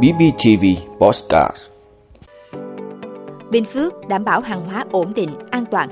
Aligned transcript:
BBTV 0.00 0.64
Postcard 0.98 1.56
Bình 3.50 3.64
Phước 3.64 3.92
đảm 4.08 4.24
bảo 4.24 4.40
hàng 4.40 4.64
hóa 4.64 4.84
ổn 4.92 5.12
định, 5.14 5.30
an 5.50 5.64
toàn. 5.70 5.88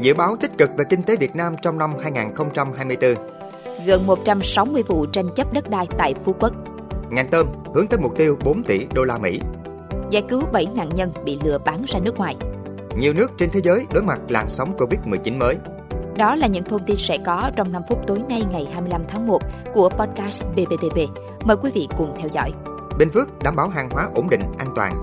Dự 0.00 0.14
báo 0.14 0.36
tích 0.36 0.50
cực 0.58 0.70
về 0.76 0.84
kinh 0.90 1.02
tế 1.02 1.16
Việt 1.16 1.36
Nam 1.36 1.56
trong 1.62 1.78
năm 1.78 1.94
2024. 2.02 3.14
Gần 3.86 4.06
160 4.06 4.82
vụ 4.82 5.06
tranh 5.06 5.28
chấp 5.34 5.52
đất 5.52 5.70
đai 5.70 5.86
tại 5.98 6.14
Phú 6.24 6.34
Quốc. 6.40 6.52
Ngành 7.10 7.28
tôm 7.30 7.46
hướng 7.74 7.86
tới 7.86 8.00
mục 8.00 8.16
tiêu 8.16 8.36
4 8.44 8.62
tỷ 8.62 8.86
đô 8.94 9.04
la 9.04 9.18
Mỹ. 9.18 9.40
Giải 10.10 10.22
cứu 10.28 10.42
7 10.52 10.66
nạn 10.74 10.88
nhân 10.94 11.12
bị 11.24 11.38
lừa 11.44 11.58
bán 11.58 11.82
ra 11.88 12.00
nước 12.00 12.18
ngoài. 12.18 12.36
Nhiều 12.96 13.12
nước 13.12 13.30
trên 13.38 13.50
thế 13.50 13.60
giới 13.64 13.86
đối 13.92 14.02
mặt 14.02 14.20
làn 14.28 14.48
sóng 14.48 14.76
Covid-19 14.78 15.38
mới. 15.38 15.56
Đó 16.16 16.36
là 16.36 16.46
những 16.46 16.64
thông 16.64 16.84
tin 16.86 16.96
sẽ 16.96 17.18
có 17.26 17.50
trong 17.56 17.72
5 17.72 17.82
phút 17.88 17.98
tối 18.06 18.18
nay 18.28 18.42
ngày 18.50 18.68
25 18.72 19.02
tháng 19.08 19.26
1 19.26 19.38
của 19.74 19.88
podcast 19.88 20.46
BBTV. 20.46 20.98
Mời 21.44 21.56
quý 21.62 21.70
vị 21.74 21.88
cùng 21.96 22.14
theo 22.18 22.28
dõi. 22.32 22.52
Bình 22.98 23.10
Phước 23.10 23.28
đảm 23.42 23.56
bảo 23.56 23.68
hàng 23.68 23.88
hóa 23.90 24.08
ổn 24.14 24.30
định, 24.30 24.40
an 24.58 24.68
toàn. 24.76 25.02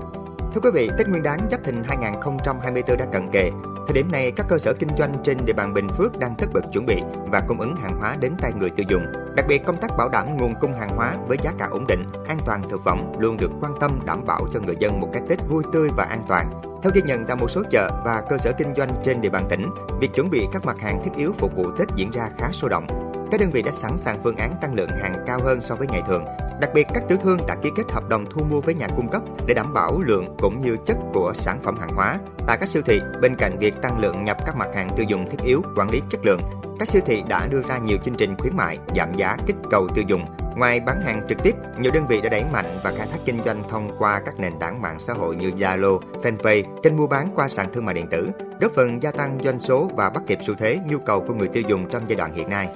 Thưa 0.54 0.60
quý 0.60 0.70
vị, 0.74 0.90
Tết 0.98 1.08
Nguyên 1.08 1.22
đán 1.22 1.38
Giáp 1.50 1.64
Thìn 1.64 1.82
2024 1.84 2.96
đã 2.96 3.04
cận 3.12 3.30
kề. 3.32 3.50
Thời 3.86 3.94
điểm 3.94 4.08
này, 4.12 4.30
các 4.30 4.46
cơ 4.48 4.58
sở 4.58 4.72
kinh 4.72 4.88
doanh 4.98 5.14
trên 5.24 5.38
địa 5.44 5.52
bàn 5.52 5.74
Bình 5.74 5.88
Phước 5.88 6.18
đang 6.18 6.34
tất 6.38 6.46
bật 6.54 6.60
chuẩn 6.72 6.86
bị 6.86 6.96
và 7.30 7.40
cung 7.48 7.60
ứng 7.60 7.76
hàng 7.76 7.98
hóa 7.98 8.16
đến 8.20 8.32
tay 8.38 8.52
người 8.52 8.70
tiêu 8.70 8.86
dùng. 8.88 9.02
Đặc 9.36 9.46
biệt, 9.48 9.64
công 9.66 9.80
tác 9.80 9.96
bảo 9.98 10.08
đảm 10.08 10.36
nguồn 10.36 10.54
cung 10.60 10.72
hàng 10.72 10.96
hóa 10.96 11.14
với 11.26 11.38
giá 11.42 11.52
cả 11.58 11.68
ổn 11.70 11.86
định, 11.86 12.04
an 12.28 12.38
toàn 12.46 12.62
thực 12.70 12.84
phẩm 12.84 13.12
luôn 13.18 13.36
được 13.36 13.50
quan 13.60 13.72
tâm 13.80 14.00
đảm 14.06 14.26
bảo 14.26 14.40
cho 14.54 14.60
người 14.60 14.76
dân 14.78 15.00
một 15.00 15.08
cái 15.12 15.22
Tết 15.28 15.38
vui 15.48 15.64
tươi 15.72 15.88
và 15.96 16.04
an 16.04 16.24
toàn. 16.28 16.46
Theo 16.82 16.92
ghi 16.94 17.02
nhận 17.02 17.26
tại 17.26 17.36
một 17.36 17.50
số 17.50 17.62
chợ 17.70 17.90
và 18.04 18.22
cơ 18.30 18.38
sở 18.38 18.52
kinh 18.58 18.74
doanh 18.74 18.88
trên 19.04 19.20
địa 19.20 19.30
bàn 19.30 19.42
tỉnh, 19.50 19.66
việc 20.00 20.14
chuẩn 20.14 20.30
bị 20.30 20.46
các 20.52 20.64
mặt 20.64 20.76
hàng 20.80 21.02
thiết 21.04 21.10
yếu 21.16 21.32
phục 21.38 21.56
vụ 21.56 21.70
Tết 21.78 21.88
diễn 21.96 22.10
ra 22.10 22.30
khá 22.38 22.48
sôi 22.52 22.70
động. 22.70 23.07
Các 23.30 23.40
đơn 23.40 23.50
vị 23.50 23.62
đã 23.62 23.72
sẵn 23.72 23.96
sàng 23.96 24.18
phương 24.22 24.36
án 24.36 24.56
tăng 24.60 24.74
lượng 24.74 24.88
hàng 25.02 25.14
cao 25.26 25.38
hơn 25.44 25.60
so 25.60 25.74
với 25.74 25.86
ngày 25.90 26.02
thường. 26.08 26.24
Đặc 26.60 26.70
biệt, 26.74 26.86
các 26.94 27.02
tiểu 27.08 27.18
thương 27.22 27.38
đã 27.48 27.56
ký 27.62 27.70
kết 27.76 27.82
hợp 27.92 28.08
đồng 28.08 28.26
thu 28.30 28.44
mua 28.50 28.60
với 28.60 28.74
nhà 28.74 28.88
cung 28.96 29.08
cấp 29.08 29.22
để 29.46 29.54
đảm 29.54 29.74
bảo 29.74 30.00
lượng 30.00 30.36
cũng 30.38 30.60
như 30.60 30.76
chất 30.86 30.96
của 31.14 31.32
sản 31.34 31.58
phẩm 31.62 31.78
hàng 31.80 31.94
hóa. 31.96 32.18
Tại 32.46 32.56
các 32.60 32.68
siêu 32.68 32.82
thị, 32.86 33.00
bên 33.20 33.34
cạnh 33.36 33.58
việc 33.58 33.74
tăng 33.82 33.98
lượng 34.00 34.24
nhập 34.24 34.36
các 34.46 34.56
mặt 34.56 34.68
hàng 34.74 34.88
tiêu 34.96 35.06
dùng 35.08 35.30
thiết 35.30 35.38
yếu, 35.44 35.62
quản 35.76 35.90
lý 35.90 36.02
chất 36.10 36.20
lượng, 36.24 36.40
các 36.78 36.88
siêu 36.88 37.02
thị 37.06 37.22
đã 37.28 37.46
đưa 37.50 37.62
ra 37.62 37.78
nhiều 37.78 37.98
chương 38.04 38.14
trình 38.14 38.36
khuyến 38.38 38.56
mại, 38.56 38.78
giảm 38.96 39.14
giá, 39.14 39.36
kích 39.46 39.56
cầu 39.70 39.88
tiêu 39.94 40.04
dùng. 40.08 40.24
Ngoài 40.56 40.80
bán 40.80 41.00
hàng 41.00 41.26
trực 41.28 41.42
tiếp, 41.42 41.54
nhiều 41.78 41.92
đơn 41.94 42.06
vị 42.06 42.20
đã 42.20 42.28
đẩy 42.28 42.44
mạnh 42.52 42.78
và 42.84 42.92
khai 42.98 43.06
thác 43.12 43.18
kinh 43.24 43.44
doanh 43.44 43.62
thông 43.68 43.90
qua 43.98 44.20
các 44.26 44.40
nền 44.40 44.58
tảng 44.60 44.82
mạng 44.82 44.98
xã 44.98 45.12
hội 45.12 45.36
như 45.36 45.50
Zalo, 45.50 46.00
Fanpage, 46.22 46.62
kênh 46.82 46.96
mua 46.96 47.06
bán 47.06 47.30
qua 47.34 47.48
sàn 47.48 47.72
thương 47.72 47.84
mại 47.84 47.94
điện 47.94 48.06
tử, 48.10 48.30
góp 48.60 48.72
phần 48.72 49.02
gia 49.02 49.10
tăng 49.10 49.38
doanh 49.44 49.58
số 49.58 49.90
và 49.96 50.10
bắt 50.10 50.22
kịp 50.26 50.38
xu 50.46 50.54
thế 50.58 50.78
nhu 50.86 50.98
cầu 50.98 51.24
của 51.28 51.34
người 51.34 51.48
tiêu 51.48 51.62
dùng 51.68 51.88
trong 51.90 52.02
giai 52.08 52.16
đoạn 52.16 52.32
hiện 52.32 52.50
nay. 52.50 52.68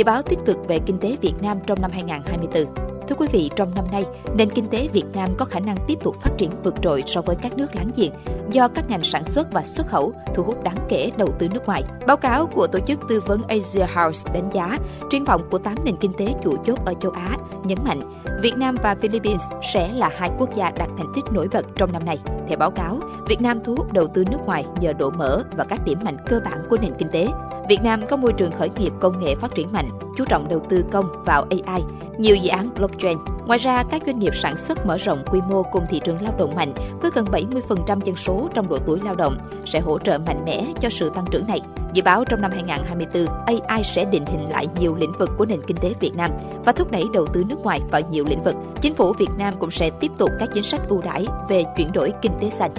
Dự 0.00 0.04
báo 0.04 0.22
tích 0.22 0.38
cực 0.46 0.68
về 0.68 0.78
kinh 0.86 0.98
tế 0.98 1.16
Việt 1.20 1.34
Nam 1.42 1.58
trong 1.66 1.80
năm 1.82 1.90
2024. 1.90 2.74
Thưa 3.08 3.16
quý 3.18 3.26
vị, 3.32 3.50
trong 3.56 3.74
năm 3.74 3.84
nay, 3.92 4.04
nền 4.34 4.50
kinh 4.50 4.68
tế 4.68 4.88
Việt 4.92 5.04
Nam 5.14 5.28
có 5.38 5.44
khả 5.44 5.60
năng 5.60 5.76
tiếp 5.86 5.98
tục 6.02 6.16
phát 6.22 6.30
triển 6.38 6.50
vượt 6.64 6.74
trội 6.82 7.02
so 7.06 7.22
với 7.22 7.36
các 7.42 7.56
nước 7.56 7.76
láng 7.76 7.90
giềng 7.96 8.12
do 8.50 8.68
các 8.68 8.88
ngành 8.88 9.02
sản 9.02 9.24
xuất 9.24 9.52
và 9.52 9.62
xuất 9.62 9.86
khẩu 9.86 10.12
thu 10.34 10.42
hút 10.42 10.64
đáng 10.64 10.76
kể 10.88 11.10
đầu 11.18 11.28
tư 11.38 11.48
nước 11.48 11.66
ngoài. 11.66 11.82
Báo 12.06 12.16
cáo 12.16 12.46
của 12.46 12.66
tổ 12.66 12.78
chức 12.86 13.00
tư 13.08 13.20
vấn 13.26 13.42
Asia 13.48 13.86
House 13.94 14.32
đánh 14.34 14.50
giá 14.52 14.78
triển 15.10 15.24
vọng 15.24 15.48
của 15.50 15.58
8 15.58 15.74
nền 15.84 15.96
kinh 15.96 16.12
tế 16.18 16.34
chủ 16.42 16.56
chốt 16.66 16.78
ở 16.84 16.94
châu 17.00 17.12
Á 17.12 17.36
nhấn 17.64 17.78
mạnh 17.84 18.00
Việt 18.42 18.56
Nam 18.56 18.74
và 18.82 18.94
Philippines 18.94 19.42
sẽ 19.72 19.92
là 19.92 20.10
hai 20.18 20.30
quốc 20.38 20.56
gia 20.56 20.70
đạt 20.70 20.88
thành 20.98 21.12
tích 21.14 21.24
nổi 21.32 21.48
bật 21.52 21.66
trong 21.76 21.92
năm 21.92 22.04
nay. 22.04 22.18
Theo 22.48 22.58
báo 22.58 22.70
cáo, 22.70 23.00
Việt 23.28 23.40
Nam 23.40 23.58
thu 23.64 23.74
hút 23.76 23.92
đầu 23.92 24.06
tư 24.06 24.24
nước 24.30 24.38
ngoài 24.46 24.66
nhờ 24.80 24.92
độ 24.92 25.10
mở 25.10 25.42
và 25.56 25.64
các 25.64 25.84
điểm 25.84 25.98
mạnh 26.04 26.16
cơ 26.26 26.40
bản 26.44 26.58
của 26.70 26.76
nền 26.82 26.92
kinh 26.98 27.08
tế. 27.08 27.26
Việt 27.70 27.82
Nam 27.82 28.00
có 28.10 28.16
môi 28.16 28.32
trường 28.32 28.52
khởi 28.52 28.70
nghiệp 28.78 28.92
công 29.00 29.20
nghệ 29.20 29.34
phát 29.34 29.54
triển 29.54 29.72
mạnh, 29.72 29.88
chú 30.16 30.24
trọng 30.24 30.48
đầu 30.48 30.62
tư 30.68 30.84
công 30.92 31.24
vào 31.24 31.46
AI, 31.50 31.82
nhiều 32.18 32.36
dự 32.36 32.48
án 32.48 32.70
blockchain. 32.74 33.18
Ngoài 33.46 33.58
ra, 33.58 33.82
các 33.90 34.02
doanh 34.06 34.18
nghiệp 34.18 34.34
sản 34.34 34.56
xuất 34.56 34.86
mở 34.86 34.96
rộng 34.96 35.22
quy 35.26 35.40
mô 35.48 35.62
cùng 35.62 35.82
thị 35.90 36.00
trường 36.04 36.22
lao 36.22 36.34
động 36.38 36.54
mạnh 36.56 36.72
với 37.02 37.10
gần 37.14 37.24
70% 37.24 38.00
dân 38.00 38.16
số 38.16 38.48
trong 38.54 38.68
độ 38.68 38.78
tuổi 38.86 39.00
lao 39.04 39.14
động 39.14 39.36
sẽ 39.66 39.80
hỗ 39.80 39.98
trợ 39.98 40.18
mạnh 40.18 40.44
mẽ 40.44 40.66
cho 40.80 40.88
sự 40.88 41.10
tăng 41.14 41.24
trưởng 41.30 41.46
này. 41.46 41.60
Dự 41.92 42.02
báo 42.02 42.24
trong 42.24 42.40
năm 42.40 42.50
2024, 42.50 43.26
AI 43.46 43.84
sẽ 43.84 44.04
định 44.04 44.26
hình 44.26 44.50
lại 44.50 44.66
nhiều 44.80 44.96
lĩnh 44.96 45.12
vực 45.18 45.30
của 45.38 45.46
nền 45.46 45.60
kinh 45.66 45.76
tế 45.76 45.92
Việt 46.00 46.14
Nam 46.16 46.30
và 46.64 46.72
thúc 46.72 46.90
đẩy 46.90 47.04
đầu 47.12 47.26
tư 47.26 47.44
nước 47.48 47.62
ngoài 47.62 47.80
vào 47.90 48.00
nhiều 48.10 48.24
lĩnh 48.28 48.42
vực. 48.42 48.54
Chính 48.80 48.94
phủ 48.94 49.12
Việt 49.12 49.30
Nam 49.38 49.54
cũng 49.58 49.70
sẽ 49.70 49.90
tiếp 50.00 50.10
tục 50.18 50.30
các 50.38 50.48
chính 50.54 50.64
sách 50.64 50.80
ưu 50.88 51.00
đãi 51.04 51.26
về 51.48 51.64
chuyển 51.76 51.92
đổi 51.92 52.12
kinh 52.22 52.32
tế 52.40 52.50
xanh. 52.50 52.70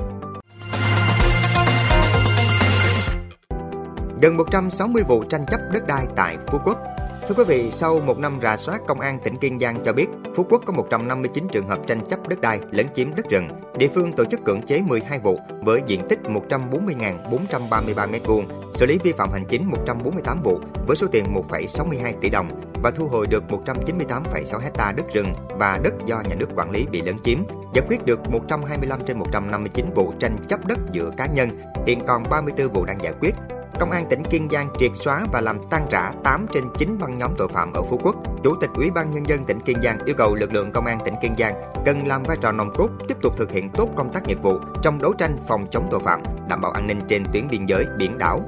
Gần 4.22 4.38
160 4.38 5.04
vụ 5.08 5.24
tranh 5.24 5.46
chấp 5.46 5.62
đất 5.74 5.88
đai 5.88 6.06
tại 6.16 6.38
Phú 6.48 6.58
Quốc. 6.66 6.78
Thưa 7.28 7.36
quý 7.38 7.44
vị, 7.44 7.72
sau 7.72 8.00
một 8.00 8.20
năm 8.20 8.40
rà 8.42 8.58
soát, 8.58 8.82
Công 8.88 9.00
an 9.00 9.20
tỉnh 9.24 9.38
Kiên 9.38 9.60
Giang 9.60 9.84
cho 9.86 9.94
biết 9.94 10.08
Phú 10.36 10.46
Quốc 10.50 10.62
có 10.66 10.74
159 10.74 11.48
trường 11.52 11.68
hợp 11.68 11.80
tranh 11.88 12.02
chấp 12.10 12.28
đất 12.28 12.42
đai 12.42 12.60
lấn 12.72 12.86
chiếm 12.94 13.16
đất 13.16 13.26
rừng. 13.30 13.48
Địa 13.78 13.88
phương 13.88 14.14
tổ 14.14 14.26
chức 14.26 14.44
cưỡng 14.46 14.62
chế 14.62 14.82
12 14.82 15.20
vụ 15.20 15.40
với 15.62 15.82
diện 15.88 16.02
tích 16.10 16.20
140.433 16.24 17.94
m2, 17.94 18.44
xử 18.74 18.86
lý 18.86 19.00
vi 19.04 19.12
phạm 19.12 19.32
hành 19.32 19.46
chính 19.46 19.66
148 19.66 20.42
vụ 20.42 20.60
với 20.88 20.96
số 20.96 21.08
tiền 21.12 21.26
1,62 21.50 22.14
tỷ 22.22 22.30
đồng 22.30 22.50
và 22.84 22.92
thu 22.92 23.08
hồi 23.08 23.28
được 23.30 23.44
198,6 23.50 24.60
hecta 24.60 24.92
đất 24.92 25.06
rừng 25.14 25.34
và 25.50 25.80
đất 25.84 25.94
do 26.06 26.22
nhà 26.30 26.36
nước 26.36 26.50
quản 26.56 26.72
lý 26.72 26.86
bị 26.92 27.02
lấn 27.02 27.20
chiếm, 27.24 27.40
giải 27.74 27.86
quyết 27.90 28.06
được 28.06 28.30
125 28.30 29.00
trên 29.06 29.20
159 29.20 29.86
vụ 29.96 30.14
tranh 30.20 30.38
chấp 30.48 30.66
đất 30.66 30.80
giữa 30.92 31.12
cá 31.18 31.26
nhân, 31.26 31.50
hiện 31.88 32.00
còn 32.08 32.24
34 32.30 32.74
vụ 32.74 32.86
đang 32.86 33.04
giải 33.04 33.14
quyết, 33.22 33.36
Công 33.82 33.92
an 33.92 34.06
tỉnh 34.10 34.24
Kiên 34.24 34.48
Giang 34.52 34.70
triệt 34.80 34.92
xóa 34.94 35.26
và 35.34 35.42
làm 35.42 35.58
tan 35.70 35.88
rã 35.92 36.14
8 36.24 36.46
trên 36.54 36.64
9 36.78 36.98
băng 37.00 37.20
nhóm 37.20 37.32
tội 37.38 37.48
phạm 37.48 37.74
ở 37.74 37.82
Phú 37.82 38.00
Quốc. 38.04 38.16
Chủ 38.44 38.56
tịch 38.62 38.70
Ủy 38.76 38.92
ban 38.92 39.12
Nhân 39.12 39.26
dân 39.26 39.46
tỉnh 39.46 39.60
Kiên 39.60 39.82
Giang 39.84 39.98
yêu 40.06 40.16
cầu 40.18 40.36
lực 40.36 40.54
lượng 40.54 40.72
công 40.72 40.86
an 40.86 41.00
tỉnh 41.06 41.14
Kiên 41.22 41.36
Giang 41.38 41.54
cần 41.86 42.08
làm 42.08 42.24
vai 42.24 42.38
trò 42.42 42.52
nòng 42.52 42.74
cốt 42.74 42.90
tiếp 43.08 43.18
tục 43.22 43.34
thực 43.38 43.52
hiện 43.52 43.70
tốt 43.70 43.90
công 43.96 44.14
tác 44.14 44.28
nghiệp 44.28 44.38
vụ 44.42 44.60
trong 44.82 45.02
đấu 45.02 45.14
tranh 45.14 45.38
phòng 45.48 45.68
chống 45.72 45.88
tội 45.92 46.00
phạm, 46.00 46.22
đảm 46.50 46.62
bảo 46.62 46.72
an 46.72 46.88
ninh 46.88 47.00
trên 47.08 47.24
tuyến 47.34 47.48
biên 47.48 47.66
giới, 47.66 47.86
biển 47.98 48.18
đảo. 48.18 48.42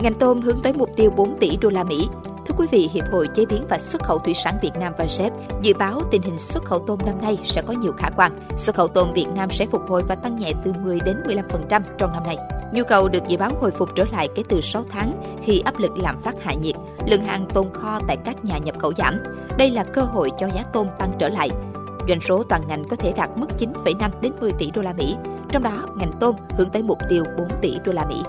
Ngành 0.00 0.14
tôm 0.14 0.40
hướng 0.40 0.62
tới 0.62 0.72
mục 0.72 0.90
tiêu 0.96 1.10
4 1.10 1.38
tỷ 1.40 1.58
đô 1.60 1.68
la 1.68 1.84
Mỹ 1.84 2.08
quý 2.56 2.66
vị, 2.70 2.90
Hiệp 2.92 3.04
hội 3.12 3.28
Chế 3.34 3.46
biến 3.46 3.66
và 3.68 3.78
Xuất 3.78 4.02
khẩu 4.02 4.18
Thủy 4.18 4.34
sản 4.34 4.54
Việt 4.62 4.70
Nam 4.80 4.92
và 4.98 5.04
VASEP 5.04 5.32
dự 5.62 5.74
báo 5.78 6.00
tình 6.10 6.22
hình 6.22 6.38
xuất 6.38 6.64
khẩu 6.64 6.78
tôm 6.78 6.98
năm 7.06 7.20
nay 7.22 7.38
sẽ 7.44 7.62
có 7.66 7.74
nhiều 7.74 7.92
khả 7.98 8.10
quan. 8.16 8.32
Xuất 8.56 8.76
khẩu 8.76 8.88
tôm 8.88 9.12
Việt 9.14 9.26
Nam 9.34 9.50
sẽ 9.50 9.66
phục 9.66 9.82
hồi 9.88 10.02
và 10.08 10.14
tăng 10.14 10.38
nhẹ 10.38 10.52
từ 10.64 10.72
10 10.82 11.00
đến 11.00 11.16
15% 11.26 11.80
trong 11.98 12.12
năm 12.12 12.22
nay. 12.24 12.36
Nhu 12.72 12.84
cầu 12.84 13.08
được 13.08 13.28
dự 13.28 13.36
báo 13.36 13.50
hồi 13.60 13.70
phục 13.70 13.88
trở 13.94 14.04
lại 14.12 14.28
kể 14.34 14.42
từ 14.48 14.60
6 14.60 14.84
tháng 14.90 15.22
khi 15.42 15.60
áp 15.60 15.78
lực 15.78 15.98
lạm 15.98 16.18
phát 16.18 16.34
hạ 16.42 16.54
nhiệt, 16.54 16.74
lượng 17.06 17.24
hàng 17.24 17.46
tồn 17.54 17.66
kho 17.72 18.00
tại 18.08 18.16
các 18.24 18.44
nhà 18.44 18.58
nhập 18.58 18.78
khẩu 18.78 18.92
giảm. 18.96 19.18
Đây 19.58 19.70
là 19.70 19.84
cơ 19.84 20.02
hội 20.02 20.30
cho 20.38 20.46
giá 20.46 20.64
tôm 20.72 20.86
tăng 20.98 21.12
trở 21.18 21.28
lại. 21.28 21.50
Doanh 22.08 22.20
số 22.20 22.42
toàn 22.42 22.62
ngành 22.68 22.88
có 22.88 22.96
thể 22.96 23.12
đạt 23.12 23.30
mức 23.36 23.46
9,5 23.58 24.10
đến 24.20 24.32
10 24.40 24.52
tỷ 24.58 24.70
đô 24.70 24.82
la 24.82 24.92
Mỹ. 24.92 25.16
Trong 25.48 25.62
đó, 25.62 25.86
ngành 25.96 26.12
tôm 26.20 26.36
hướng 26.58 26.70
tới 26.70 26.82
mục 26.82 26.98
tiêu 27.08 27.24
4 27.38 27.48
tỷ 27.60 27.78
đô 27.84 27.92
la 27.92 28.06
Mỹ. 28.08 28.22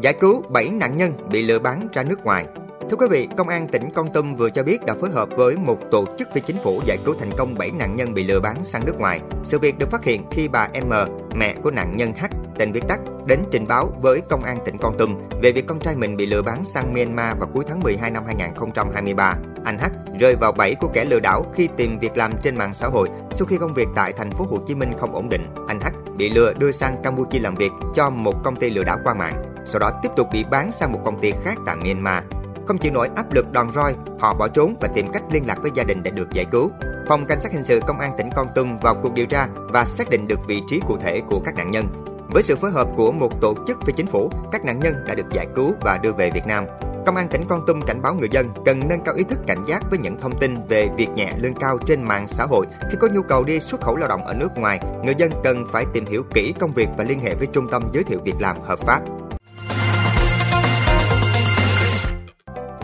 Giải 0.00 0.14
cứu 0.20 0.42
7 0.48 0.68
nạn 0.68 0.96
nhân 0.96 1.12
bị 1.30 1.42
lừa 1.42 1.58
bán 1.58 1.88
ra 1.92 2.02
nước 2.02 2.24
ngoài. 2.24 2.46
Thưa 2.90 2.96
quý 2.96 3.06
vị, 3.10 3.28
Công 3.36 3.48
an 3.48 3.68
tỉnh 3.68 3.90
Con 3.94 4.12
Tum 4.12 4.34
vừa 4.34 4.50
cho 4.50 4.62
biết 4.62 4.86
đã 4.86 4.94
phối 4.94 5.10
hợp 5.10 5.28
với 5.36 5.56
một 5.56 5.78
tổ 5.90 6.04
chức 6.18 6.28
phi 6.34 6.40
chính 6.40 6.56
phủ 6.64 6.80
giải 6.86 6.98
cứu 7.04 7.14
thành 7.18 7.30
công 7.36 7.54
7 7.58 7.70
nạn 7.70 7.96
nhân 7.96 8.14
bị 8.14 8.24
lừa 8.24 8.40
bán 8.40 8.64
sang 8.64 8.86
nước 8.86 8.98
ngoài. 8.98 9.20
Sự 9.44 9.58
việc 9.58 9.78
được 9.78 9.90
phát 9.90 10.04
hiện 10.04 10.24
khi 10.30 10.48
bà 10.48 10.68
M, 10.86 10.92
mẹ 11.34 11.54
của 11.62 11.70
nạn 11.70 11.96
nhân 11.96 12.12
H, 12.12 12.24
tên 12.58 12.72
viết 12.72 12.88
tắt, 12.88 13.00
đến 13.26 13.40
trình 13.50 13.68
báo 13.68 13.92
với 14.02 14.20
Công 14.20 14.44
an 14.44 14.58
tỉnh 14.64 14.78
Con 14.78 14.98
Tum 14.98 15.14
về 15.42 15.52
việc 15.52 15.66
con 15.66 15.80
trai 15.80 15.96
mình 15.96 16.16
bị 16.16 16.26
lừa 16.26 16.42
bán 16.42 16.64
sang 16.64 16.94
Myanmar 16.94 17.38
vào 17.38 17.48
cuối 17.54 17.64
tháng 17.68 17.80
12 17.80 18.10
năm 18.10 18.24
2023. 18.26 19.34
Anh 19.64 19.78
H 19.78 19.84
rơi 20.20 20.36
vào 20.36 20.52
bẫy 20.52 20.74
của 20.74 20.88
kẻ 20.88 21.04
lừa 21.04 21.20
đảo 21.20 21.52
khi 21.54 21.68
tìm 21.76 21.98
việc 21.98 22.16
làm 22.16 22.32
trên 22.42 22.56
mạng 22.56 22.74
xã 22.74 22.86
hội 22.86 23.08
sau 23.30 23.46
khi 23.46 23.56
công 23.58 23.74
việc 23.74 23.88
tại 23.96 24.12
thành 24.12 24.30
phố 24.30 24.46
Hồ 24.50 24.58
Chí 24.66 24.74
Minh 24.74 24.92
không 24.98 25.14
ổn 25.14 25.28
định. 25.28 25.46
Anh 25.68 25.80
H 25.80 26.16
bị 26.16 26.30
lừa 26.30 26.52
đưa 26.58 26.72
sang 26.72 27.02
Campuchia 27.02 27.38
làm 27.38 27.54
việc 27.54 27.70
cho 27.94 28.10
một 28.10 28.34
công 28.44 28.56
ty 28.56 28.70
lừa 28.70 28.84
đảo 28.84 28.98
qua 29.04 29.14
mạng 29.14 29.49
sau 29.66 29.78
đó 29.78 29.90
tiếp 30.02 30.08
tục 30.16 30.28
bị 30.32 30.44
bán 30.50 30.72
sang 30.72 30.92
một 30.92 31.00
công 31.04 31.20
ty 31.20 31.32
khác 31.44 31.58
tại 31.66 31.76
Myanmar. 31.76 32.24
Không 32.66 32.78
chịu 32.78 32.92
nổi 32.92 33.08
áp 33.16 33.32
lực 33.32 33.52
đòn 33.52 33.70
roi, 33.72 33.94
họ 34.20 34.34
bỏ 34.34 34.48
trốn 34.48 34.74
và 34.80 34.88
tìm 34.94 35.06
cách 35.12 35.22
liên 35.32 35.46
lạc 35.46 35.58
với 35.62 35.70
gia 35.74 35.84
đình 35.84 36.02
để 36.02 36.10
được 36.10 36.30
giải 36.32 36.44
cứu. 36.50 36.70
Phòng 37.08 37.26
Cảnh 37.26 37.40
sát 37.40 37.52
Hình 37.52 37.64
sự 37.64 37.80
Công 37.86 38.00
an 38.00 38.12
tỉnh 38.18 38.30
Con 38.36 38.48
Tum 38.54 38.76
vào 38.76 38.94
cuộc 39.02 39.14
điều 39.14 39.26
tra 39.26 39.48
và 39.54 39.84
xác 39.84 40.10
định 40.10 40.28
được 40.28 40.46
vị 40.46 40.62
trí 40.68 40.80
cụ 40.88 40.96
thể 40.96 41.22
của 41.30 41.40
các 41.44 41.56
nạn 41.56 41.70
nhân. 41.70 41.86
Với 42.32 42.42
sự 42.42 42.56
phối 42.56 42.70
hợp 42.70 42.88
của 42.96 43.12
một 43.12 43.40
tổ 43.40 43.54
chức 43.66 43.78
phi 43.86 43.92
chính 43.96 44.06
phủ, 44.06 44.30
các 44.52 44.64
nạn 44.64 44.80
nhân 44.80 44.94
đã 45.06 45.14
được 45.14 45.30
giải 45.30 45.46
cứu 45.54 45.74
và 45.80 45.98
đưa 46.02 46.12
về 46.12 46.30
Việt 46.30 46.46
Nam. 46.46 46.64
Công 47.06 47.16
an 47.16 47.28
tỉnh 47.28 47.42
Con 47.48 47.66
Tum 47.66 47.80
cảnh 47.80 48.02
báo 48.02 48.14
người 48.14 48.28
dân 48.28 48.48
cần 48.64 48.80
nâng 48.88 49.04
cao 49.04 49.14
ý 49.14 49.24
thức 49.24 49.38
cảnh 49.46 49.64
giác 49.66 49.82
với 49.90 49.98
những 49.98 50.20
thông 50.20 50.32
tin 50.40 50.54
về 50.68 50.88
việc 50.96 51.08
nhẹ 51.14 51.32
lương 51.38 51.54
cao 51.54 51.78
trên 51.86 52.04
mạng 52.04 52.28
xã 52.28 52.44
hội. 52.44 52.66
Khi 52.90 52.96
có 53.00 53.08
nhu 53.08 53.22
cầu 53.22 53.44
đi 53.44 53.60
xuất 53.60 53.80
khẩu 53.80 53.96
lao 53.96 54.08
động 54.08 54.24
ở 54.24 54.34
nước 54.34 54.56
ngoài, 54.56 54.80
người 55.04 55.14
dân 55.18 55.30
cần 55.44 55.64
phải 55.72 55.84
tìm 55.92 56.06
hiểu 56.06 56.22
kỹ 56.34 56.54
công 56.60 56.72
việc 56.72 56.88
và 56.96 57.04
liên 57.04 57.20
hệ 57.20 57.34
với 57.34 57.46
trung 57.46 57.68
tâm 57.70 57.82
giới 57.92 58.04
thiệu 58.04 58.20
việc 58.24 58.40
làm 58.40 58.56
hợp 58.60 58.78
pháp. 58.78 59.00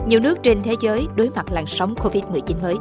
Nhiều 0.06 0.20
nước 0.20 0.38
trên 0.43 0.62
thế 0.62 0.75
giới 0.81 1.06
đối 1.17 1.31
mặt 1.31 1.47
làn 1.50 1.67
sóng 1.67 1.94
Covid-19 1.94 2.62
mới. 2.62 2.75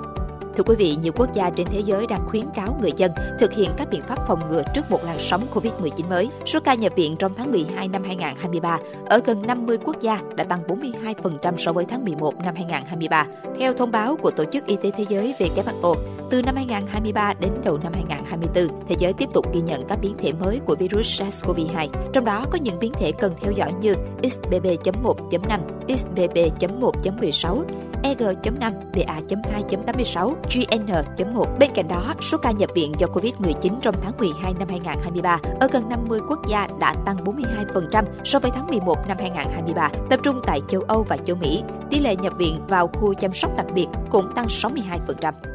Thưa 0.58 0.64
quý 0.64 0.76
vị, 0.76 0.98
nhiều 1.02 1.14
quốc 1.16 1.34
gia 1.34 1.50
trên 1.50 1.68
thế 1.68 1.80
giới 1.86 2.08
đang 2.08 2.28
khuyến 2.30 2.46
cáo 2.56 2.68
người 2.82 2.92
dân 2.98 3.12
thực 3.40 3.54
hiện 3.54 3.70
các 3.78 3.90
biện 3.92 4.02
pháp 4.08 4.28
phòng 4.28 4.40
ngừa 4.50 4.64
trước 4.74 4.92
một 4.92 5.04
làn 5.04 5.20
sóng 5.20 5.42
COVID-19 5.54 6.10
mới. 6.10 6.30
Số 6.46 6.60
ca 6.60 6.74
nhập 6.74 6.94
viện 6.96 7.16
trong 7.20 7.32
tháng 7.38 7.52
12 7.52 7.88
năm 7.88 8.04
2023 8.04 8.80
ở 9.06 9.22
gần 9.26 9.42
50 9.48 9.78
quốc 9.84 10.02
gia 10.02 10.22
đã 10.36 10.44
tăng 10.44 10.64
42% 10.68 11.58
so 11.58 11.74
với 11.74 11.86
tháng 11.86 12.06
11 12.06 12.36
năm 12.38 12.56
2023. 12.56 13.28
Theo 13.60 13.74
thông 13.74 13.92
báo 13.92 14.16
của 14.16 14.32
Tổ 14.32 14.46
chức 14.46 14.66
Y 14.66 14.76
tế 14.84 14.92
Thế 14.98 15.06
giới 15.10 15.36
WHO, 15.40 15.96
từ 16.30 16.42
năm 16.42 16.56
2023 16.56 17.34
đến 17.40 17.52
đầu 17.64 17.78
năm 17.84 17.94
2024, 17.94 18.86
thế 18.88 18.96
giới 19.00 19.14
tiếp 19.14 19.30
tục 19.34 19.54
ghi 19.54 19.62
nhận 19.62 19.88
các 19.88 20.00
biến 20.02 20.16
thể 20.18 20.34
mới 20.34 20.60
của 20.66 20.76
virus 20.76 21.22
SARS-CoV-2. 21.22 21.88
Trong 22.14 22.26
đó 22.26 22.46
có 22.52 22.58
những 22.58 22.80
biến 22.80 22.92
thể 22.94 23.12
cần 23.12 23.34
theo 23.42 23.52
dõi 23.52 23.74
như 23.82 23.94
XBB.1.5, 24.24 25.60
XBB.1.16, 25.88 27.64
EG.5, 28.06 28.72
BA.2.86, 28.94 30.36
GN.1. 30.50 31.58
Bên 31.60 31.70
cạnh 31.76 31.88
đó, 31.88 32.14
số 32.22 32.38
ca 32.38 32.52
nhập 32.52 32.70
viện 32.76 32.94
do 32.98 33.08
COVID-19 33.08 33.80
trong 33.82 33.96
tháng 34.02 34.18
12 34.18 34.54
năm 34.54 34.68
2023 34.70 35.40
ở 35.60 35.68
gần 35.72 35.90
50 35.90 36.20
quốc 36.30 36.40
gia 36.50 36.68
đã 36.80 36.94
tăng 37.06 37.18
42% 37.18 38.04
so 38.24 38.40
với 38.40 38.52
tháng 38.56 38.68
11 38.68 39.08
năm 39.08 39.18
2023, 39.20 39.90
tập 40.10 40.20
trung 40.24 40.42
tại 40.46 40.62
châu 40.70 40.82
Âu 40.82 41.04
và 41.04 41.18
châu 41.18 41.36
Mỹ. 41.36 41.64
Tỷ 41.90 42.00
lệ 42.00 42.16
nhập 42.16 42.34
viện 42.38 42.62
vào 42.68 42.88
khu 42.88 43.14
chăm 43.14 43.34
sóc 43.34 43.52
đặc 43.58 43.68
biệt 43.74 43.88
cũng 44.10 44.36
tăng 44.36 44.46
62%. 44.46 45.55